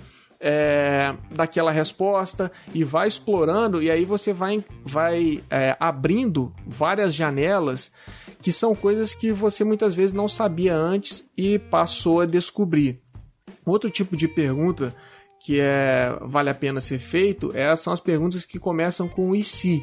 é, 0.45 1.15
daquela 1.31 1.71
resposta 1.71 2.51
e 2.73 2.83
vai 2.83 3.07
explorando, 3.07 3.81
e 3.81 3.89
aí 3.89 4.03
você 4.03 4.33
vai, 4.33 4.63
vai 4.83 5.41
é, 5.49 5.77
abrindo 5.79 6.53
várias 6.67 7.15
janelas 7.15 7.93
que 8.41 8.51
são 8.51 8.75
coisas 8.75 9.15
que 9.15 9.31
você 9.31 9.63
muitas 9.63 9.95
vezes 9.95 10.13
não 10.13 10.27
sabia 10.27 10.75
antes 10.75 11.31
e 11.37 11.57
passou 11.57 12.19
a 12.19 12.25
descobrir. 12.25 13.01
Outro 13.65 13.89
tipo 13.89 14.17
de 14.17 14.27
pergunta 14.27 14.93
que 15.39 15.59
é, 15.61 16.13
vale 16.21 16.49
a 16.49 16.53
pena 16.53 16.81
ser 16.81 16.99
feito 16.99 17.55
é, 17.55 17.73
são 17.77 17.93
as 17.93 18.01
perguntas 18.01 18.45
que 18.45 18.59
começam 18.59 19.07
com 19.07 19.33
e 19.33 19.43
se. 19.43 19.81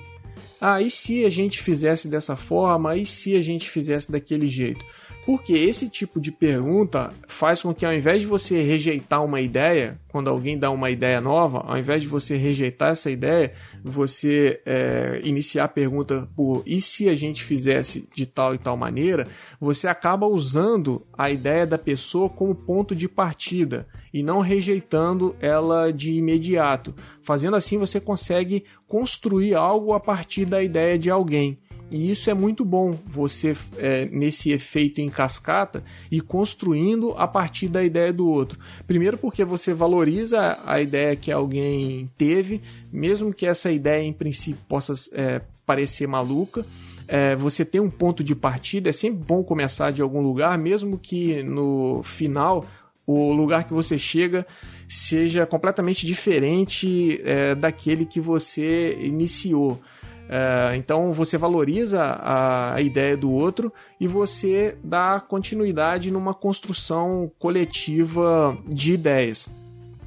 Ah, 0.61 0.83
e 0.83 0.90
se 0.90 1.25
a 1.25 1.31
gente 1.31 1.62
fizesse 1.62 2.07
dessa 2.07 2.37
forma? 2.37 2.97
E 2.97 3.07
se 3.07 3.35
a 3.35 3.40
gente 3.40 3.71
fizesse 3.71 4.12
daquele 4.12 4.47
jeito? 4.47 4.85
Porque 5.31 5.53
esse 5.53 5.89
tipo 5.89 6.21
de 6.21 6.33
pergunta 6.33 7.13
faz 7.29 7.63
com 7.63 7.73
que 7.73 7.87
ao 7.87 7.95
invés 7.95 8.23
de 8.23 8.27
você 8.27 8.61
rejeitar 8.63 9.25
uma 9.25 9.41
ideia, 9.41 9.97
quando 10.09 10.29
alguém 10.29 10.59
dá 10.59 10.73
uma 10.73 10.91
ideia 10.91 11.21
nova, 11.21 11.61
ao 11.69 11.79
invés 11.79 12.03
de 12.03 12.09
você 12.09 12.37
rejeitar 12.37 12.91
essa 12.91 13.09
ideia, 13.13 13.53
você 13.81 14.61
é, 14.67 15.21
iniciar 15.23 15.67
a 15.67 15.69
pergunta 15.69 16.29
por 16.35 16.65
e 16.67 16.81
se 16.81 17.09
a 17.09 17.15
gente 17.15 17.45
fizesse 17.45 18.09
de 18.13 18.27
tal 18.27 18.57
e 18.57 18.59
tal 18.59 18.77
maneira, 18.77 19.29
você 19.61 19.87
acaba 19.87 20.27
usando 20.27 21.07
a 21.17 21.31
ideia 21.31 21.65
da 21.65 21.79
pessoa 21.79 22.29
como 22.29 22.53
ponto 22.53 22.93
de 22.93 23.09
partida 23.09 23.87
e 24.13 24.25
não 24.25 24.41
rejeitando 24.41 25.37
ela 25.39 25.93
de 25.93 26.13
imediato. 26.13 26.93
Fazendo 27.23 27.55
assim, 27.55 27.79
você 27.79 28.01
consegue 28.01 28.65
construir 28.85 29.55
algo 29.55 29.93
a 29.93 30.01
partir 30.01 30.45
da 30.45 30.61
ideia 30.61 30.99
de 30.99 31.09
alguém. 31.09 31.57
E 31.90 32.11
isso 32.11 32.30
é 32.30 32.35
muito 32.35 32.64
bom, 32.64 32.97
você 33.04 33.56
é, 33.76 34.06
nesse 34.06 34.52
efeito 34.52 35.00
em 35.00 35.11
cascata 35.11 35.82
e 36.11 36.20
construindo 36.20 37.12
a 37.16 37.26
partir 37.26 37.68
da 37.68 37.82
ideia 37.82 38.12
do 38.12 38.28
outro. 38.28 38.59
Primeiro, 38.87 39.18
porque 39.18 39.44
você 39.44 39.75
valoriza 39.75 40.59
a 40.64 40.80
ideia 40.80 41.16
que 41.16 41.32
alguém 41.32 42.06
teve, 42.16 42.61
mesmo 42.92 43.35
que 43.35 43.44
essa 43.44 43.72
ideia 43.72 44.05
em 44.05 44.12
princípio 44.12 44.62
possa 44.68 44.94
é, 45.12 45.40
parecer 45.66 46.07
maluca. 46.07 46.64
É, 47.09 47.35
você 47.35 47.64
tem 47.64 47.81
um 47.81 47.90
ponto 47.90 48.22
de 48.22 48.37
partida, 48.37 48.88
é 48.88 48.92
sempre 48.92 49.24
bom 49.24 49.42
começar 49.42 49.90
de 49.90 50.00
algum 50.00 50.20
lugar, 50.20 50.57
mesmo 50.57 50.96
que 50.96 51.42
no 51.42 52.03
final 52.05 52.64
o 53.05 53.33
lugar 53.33 53.64
que 53.64 53.72
você 53.72 53.98
chega 53.98 54.46
seja 54.88 55.44
completamente 55.44 56.07
diferente 56.07 57.20
é, 57.24 57.55
daquele 57.55 58.07
que 58.07 58.20
você 58.20 58.96
iniciou. 59.00 59.81
É, 60.33 60.77
então 60.77 61.12
você 61.12 61.37
valoriza 61.37 62.01
a, 62.01 62.75
a, 62.75 62.81
ideia 62.81 63.16
do 63.16 63.29
outro 63.33 63.73
e 63.99 64.07
você 64.07 64.79
dá 64.85 65.19
continuidade 65.21 66.09
numa 66.09 66.33
construção 66.33 67.29
coletiva 67.37 68.57
de 68.64 68.93
ideias. 68.93 69.49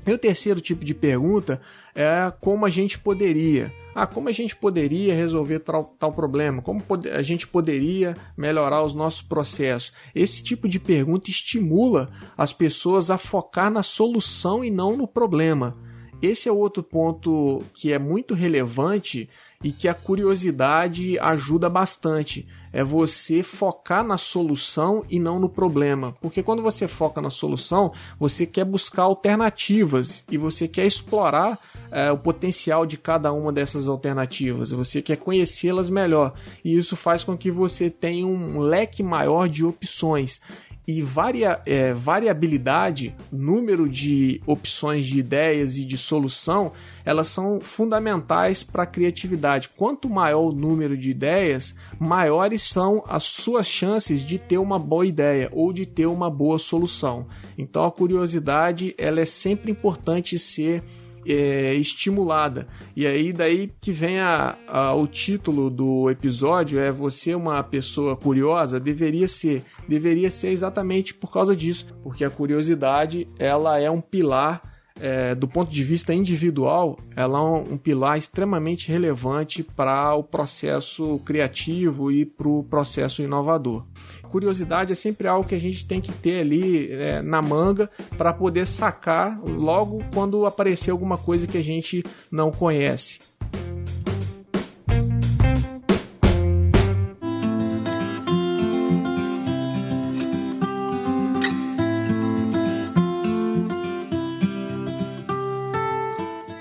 E 0.07 0.13
o 0.13 0.17
terceiro 0.17 0.61
tipo 0.61 0.85
de 0.85 0.93
pergunta 0.93 1.59
é 1.93 2.31
como 2.39 2.65
a 2.65 2.69
gente 2.69 2.97
poderia. 2.97 3.73
Ah, 3.93 4.07
como 4.07 4.29
a 4.29 4.31
gente 4.31 4.55
poderia 4.55 5.13
resolver 5.13 5.59
tal, 5.59 5.93
tal 5.99 6.13
problema? 6.13 6.61
Como 6.61 6.81
a 7.13 7.21
gente 7.21 7.45
poderia 7.45 8.15
melhorar 8.37 8.81
os 8.81 8.95
nossos 8.95 9.21
processos? 9.21 9.91
Esse 10.15 10.41
tipo 10.41 10.69
de 10.69 10.79
pergunta 10.79 11.29
estimula 11.29 12.09
as 12.37 12.53
pessoas 12.53 13.11
a 13.11 13.17
focar 13.17 13.69
na 13.69 13.83
solução 13.83 14.63
e 14.63 14.71
não 14.71 14.95
no 14.95 15.05
problema. 15.05 15.75
Esse 16.21 16.47
é 16.47 16.51
outro 16.51 16.81
ponto 16.81 17.61
que 17.73 17.91
é 17.91 17.99
muito 17.99 18.33
relevante 18.33 19.27
e 19.63 19.71
que 19.71 19.87
a 19.87 19.93
curiosidade 19.93 21.17
ajuda 21.19 21.69
bastante. 21.69 22.47
É 22.71 22.83
você 22.83 23.43
focar 23.43 24.03
na 24.03 24.17
solução 24.17 25.05
e 25.07 25.19
não 25.19 25.39
no 25.39 25.47
problema. 25.47 26.15
Porque 26.19 26.41
quando 26.41 26.63
você 26.63 26.87
foca 26.87 27.21
na 27.21 27.29
solução, 27.29 27.93
você 28.19 28.47
quer 28.47 28.65
buscar 28.65 29.03
alternativas 29.03 30.23
e 30.29 30.39
você 30.39 30.67
quer 30.67 30.87
explorar 30.87 31.59
é, 31.91 32.11
o 32.11 32.17
potencial 32.17 32.83
de 32.83 32.97
cada 32.97 33.31
uma 33.31 33.53
dessas 33.53 33.87
alternativas. 33.87 34.71
Você 34.71 35.03
quer 35.03 35.17
conhecê-las 35.17 35.89
melhor. 35.89 36.33
E 36.65 36.75
isso 36.75 36.95
faz 36.95 37.23
com 37.23 37.37
que 37.37 37.51
você 37.51 37.91
tenha 37.91 38.25
um 38.25 38.57
leque 38.57 39.03
maior 39.03 39.47
de 39.47 39.63
opções 39.63 40.41
e 40.87 41.01
varia, 41.01 41.61
é, 41.65 41.93
variabilidade, 41.93 43.15
número 43.31 43.87
de 43.87 44.41
opções 44.45 45.05
de 45.05 45.19
ideias 45.19 45.77
e 45.77 45.85
de 45.85 45.97
solução, 45.97 46.73
elas 47.05 47.29
são 47.29 47.61
fundamentais 47.61 48.63
para 48.63 48.83
a 48.83 48.87
criatividade. 48.87 49.69
Quanto 49.69 50.09
maior 50.09 50.49
o 50.49 50.51
número 50.51 50.97
de 50.97 51.09
ideias, 51.09 51.75
maiores 51.97 52.63
são 52.63 53.03
as 53.07 53.23
suas 53.23 53.65
chances 53.65 54.25
de 54.25 54.37
ter 54.37 54.57
uma 54.57 54.77
boa 54.77 55.05
ideia 55.05 55.49
ou 55.53 55.71
de 55.71 55.85
ter 55.85 56.05
uma 56.05 56.29
boa 56.29 56.59
solução. 56.59 57.27
Então 57.57 57.85
a 57.85 57.91
curiosidade 57.91 58.93
ela 58.97 59.21
é 59.21 59.25
sempre 59.25 59.71
importante 59.71 60.37
ser 60.37 60.83
é, 61.25 61.73
estimulada. 61.75 62.67
E 62.95 63.05
aí 63.05 63.31
daí 63.31 63.71
que 63.81 63.91
vem 63.91 64.19
a, 64.19 64.57
a, 64.67 64.93
o 64.93 65.07
título 65.07 65.69
do 65.69 66.09
episódio 66.09 66.79
é 66.79 66.91
você 66.91 67.35
uma 67.35 67.61
pessoa 67.63 68.15
curiosa 68.15 68.79
deveria 68.79 69.27
ser 69.27 69.63
deveria 69.87 70.29
ser 70.29 70.49
exatamente 70.49 71.13
por 71.13 71.31
causa 71.31 71.55
disso, 71.55 71.87
porque 72.01 72.23
a 72.23 72.29
curiosidade 72.29 73.27
ela 73.37 73.79
é 73.79 73.89
um 73.89 74.01
pilar 74.01 74.72
é, 74.99 75.33
do 75.33 75.47
ponto 75.47 75.71
de 75.71 75.83
vista 75.83 76.13
individual, 76.13 76.99
ela 77.15 77.39
é 77.39 77.41
um, 77.41 77.73
um 77.73 77.77
pilar 77.77 78.17
extremamente 78.17 78.91
relevante 78.91 79.63
para 79.63 80.15
o 80.15 80.23
processo 80.23 81.19
criativo 81.25 82.11
e 82.11 82.25
para 82.25 82.47
o 82.47 82.63
processo 82.63 83.21
inovador. 83.21 83.85
Curiosidade 84.29 84.91
é 84.91 84.95
sempre 84.95 85.27
algo 85.27 85.47
que 85.47 85.55
a 85.55 85.59
gente 85.59 85.85
tem 85.85 86.01
que 86.01 86.11
ter 86.11 86.39
ali 86.39 86.91
é, 86.91 87.21
na 87.21 87.41
manga 87.41 87.89
para 88.17 88.33
poder 88.33 88.65
sacar 88.65 89.39
logo 89.43 90.03
quando 90.13 90.45
aparecer 90.45 90.91
alguma 90.91 91.17
coisa 91.17 91.45
que 91.45 91.57
a 91.57 91.63
gente 91.63 92.03
não 92.31 92.49
conhece. 92.49 93.19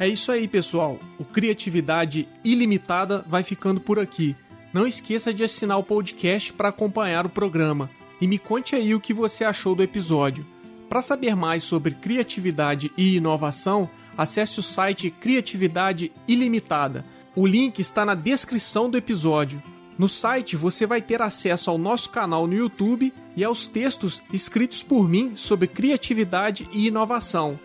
É 0.03 0.09
isso 0.09 0.33
aí, 0.33 0.49
pessoal. 0.49 0.99
O 1.17 1.25
Criatividade 1.25 2.29
Ilimitada 2.43 3.25
vai 3.25 3.45
ficando 3.45 3.81
por 3.81 4.01
aqui. 4.01 4.35
Não 4.73 4.85
esqueça 4.85 5.33
de 5.33 5.45
assinar 5.45 5.79
o 5.79 5.85
podcast 5.85 6.53
para 6.53 6.71
acompanhar 6.71 7.25
o 7.25 7.29
programa 7.29 7.89
e 8.21 8.27
me 8.27 8.37
conte 8.37 8.75
aí 8.75 8.97
o 8.97 9.01
que 9.01 9.15
você 9.15 9.45
achou 9.45 9.77
do 9.77 9.83
episódio. 9.85 10.45
Para 10.89 11.03
saber 11.03 11.37
mais 11.37 11.63
sobre 11.63 11.95
criatividade 11.95 12.91
e 12.99 13.15
inovação, 13.15 13.89
acesse 14.19 14.59
o 14.59 14.63
site 14.63 15.09
Criatividade 15.09 16.11
Ilimitada. 16.27 17.05
O 17.37 17.47
link 17.47 17.79
está 17.79 18.05
na 18.05 18.17
descrição 18.17 18.91
do 18.91 18.99
episódio. 18.99 19.63
No 19.97 20.09
site 20.09 20.57
você 20.57 20.85
vai 20.85 21.01
ter 21.01 21.23
acesso 21.23 21.71
ao 21.71 21.79
nosso 21.79 22.11
canal 22.11 22.49
no 22.49 22.55
YouTube 22.55 23.15
e 23.37 23.45
aos 23.45 23.69
textos 23.69 24.21
escritos 24.33 24.83
por 24.83 25.09
mim 25.09 25.37
sobre 25.37 25.69
criatividade 25.69 26.69
e 26.73 26.89
inovação. 26.89 27.57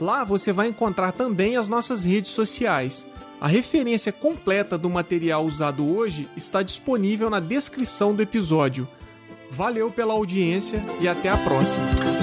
Lá 0.00 0.24
você 0.24 0.52
vai 0.52 0.68
encontrar 0.68 1.12
também 1.12 1.56
as 1.56 1.68
nossas 1.68 2.04
redes 2.04 2.30
sociais. 2.30 3.06
A 3.40 3.48
referência 3.48 4.12
completa 4.12 4.78
do 4.78 4.88
material 4.88 5.44
usado 5.44 5.84
hoje 5.84 6.28
está 6.36 6.62
disponível 6.62 7.28
na 7.28 7.40
descrição 7.40 8.14
do 8.14 8.22
episódio. 8.22 8.86
Valeu 9.50 9.90
pela 9.90 10.14
audiência 10.14 10.82
e 11.00 11.08
até 11.08 11.28
a 11.28 11.36
próxima! 11.36 12.21